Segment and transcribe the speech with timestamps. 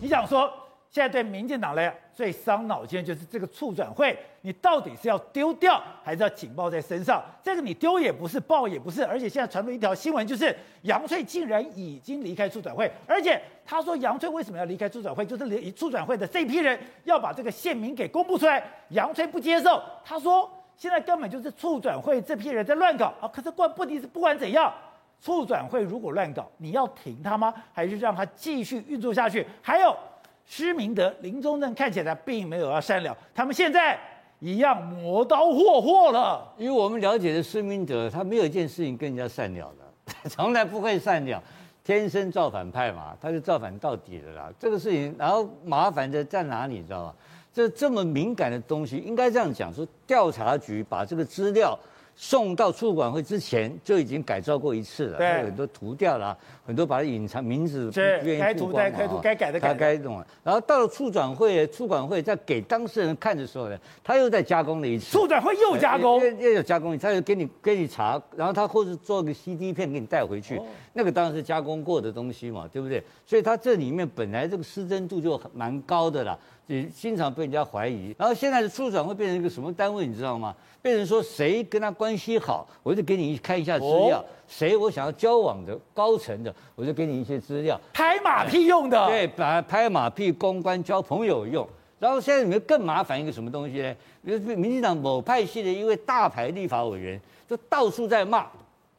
[0.00, 0.52] 你想说，
[0.90, 7.22] 现在对民进党来讲最伤脑筋的就是这个促转会，你到底是要丢掉还是要紧抱在身上？
[7.42, 23.28] 这个你丢也不是，抱也不是，而且现在传出一条新闻，就是杨翠竟然已经离开促转会，而且他说杨翠为什么要离开促转会，就是连促转会的这批人要把这个县名给公布出来，杨翠不接受，他说现在根本就是促转会这批人在乱搞啊！
[23.28, 24.72] 可是关问题是不管怎样。
[25.20, 27.52] 促转会如果乱搞，你要停他吗？
[27.72, 29.44] 还是让他继续运作下去？
[29.60, 29.96] 还有
[30.44, 33.98] 施明德、林宗正看起来并没有要善了，他们现在
[34.38, 36.52] 一样磨刀霍霍了。
[36.56, 41.42] 因为我们了解的施明德，他没有一件事情跟人家善了的， 从来不会善了，
[41.82, 44.52] 天生造反派嘛，他就造反到底的啦。
[44.60, 47.14] 这个事情，然后麻烦的在哪里，你知道吗？
[47.52, 51.76] 这这么敏感的东西，应该这样讲说，调查局把这个资料。
[52.18, 60.26] 送到出管会之前就已经改造过一次了，对，很多涂掉了，很多把它隐藏名字不愿意曝光嘛，该涂该改的改，该弄了。
[60.42, 65.12] 然后到了处转会，促管会在给当事人看的时候呢，他又再加工了一次。
[65.12, 70.58] 处转会又加工，又又有加工，他又给你给你查，然后他或是做个 CD 片给你带回去，
[70.94, 73.04] 那个当然是加工过的东西嘛，对不对？
[73.26, 76.38] 所以他这里面本来这个失真度就蛮高的了。
[76.66, 80.54] 也经常被人家怀疑，然后现在的处长会变成一个什么单位，你知道吗？
[80.82, 89.06] 变成说谁跟他关系好，我就给你看一下资料；谁我想要交往的高层的，我就给你一些资料，拍马屁用的。
[89.06, 91.66] 对，把拍马屁、公关、交朋友用。
[91.98, 93.94] 然后现在里面更麻烦一个什么东西呢？
[94.24, 98.46] 比如民进党某派系的一位大牌立法委员，就到处在骂，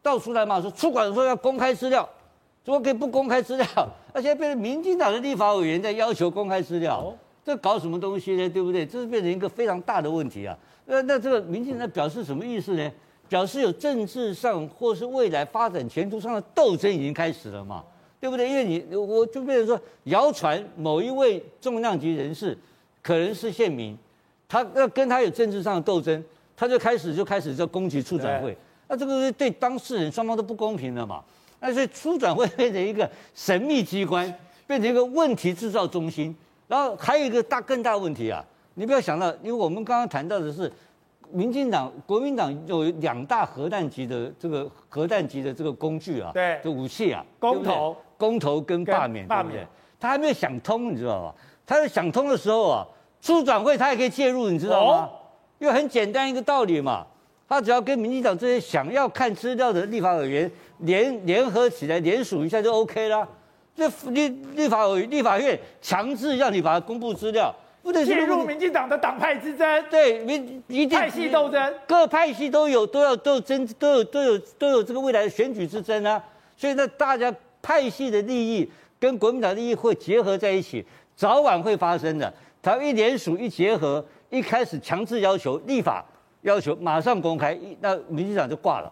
[0.02, 2.08] 到处在骂说，出管说要公开资料，
[2.64, 3.68] 怎么可以不公开资料？
[4.14, 7.14] 而且变成民进党的立法委员在要求公开资料。
[7.48, 8.50] 这搞什么东西呢？
[8.50, 8.86] 对不对？
[8.86, 10.58] 这是变成一个非常大的问题啊！
[10.86, 12.92] 那那这个民进党表示什么意思呢？
[13.30, 17.82] 表示有政治上或是未来发展前途上的斗争已经开始了嘛？
[18.20, 18.50] 对不对？
[18.50, 22.58] 因为你我就变成说，谣传某一位重量级人士
[23.02, 23.98] 可能是县民，
[24.50, 26.22] 他要跟他有政治上的斗争，
[26.54, 28.58] 他就开始就开始就攻击促转会，
[28.90, 31.24] 那这个是对当事人双方都不公平了嘛？
[31.62, 36.36] 那所以促转会变成一个神秘机关，变成一个问题制造中心。
[36.68, 40.72] 然后还有一个大更大的问题啊，你不要想到，因为我们刚刚谈到的是，
[41.32, 49.68] 民进党、国民党有两大核弹级的这个核弹级的这个工具啊，对，这武器啊，公投、公投跟罢免，罢免，对不对？
[50.00, 51.36] 他还没有想通，你知道吧？
[51.66, 52.86] 他在想通的时候啊，
[53.22, 54.94] 出转会他也可以介入，你知道吗？
[54.94, 55.10] 哦、
[55.60, 57.06] 因为很简单一个道理嘛，
[57.48, 63.28] 他只要跟民进党这些想要看资料的立法委员联联合起来联署一下就 OK 了。
[63.78, 69.86] 这立立法委立法院强制让你把它公布资料，不能介入民进党的党派之争。
[69.92, 76.22] 对，民一定派系斗争，各派系都有都要都有争都有都有都有这个未来的选举之争啊。
[76.58, 78.68] 所以呢，大家派系的利益
[79.00, 80.84] 跟国民党利益会结合在一起，
[81.16, 82.34] 早晚会发生的。
[82.60, 86.04] 他一联署一结合，一开始强制要求立法
[86.42, 88.92] 要求马上公开，那民进党就挂了。